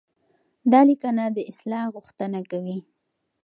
[0.71, 2.77] دا ليکنه د اصلاح غوښتنه کوي.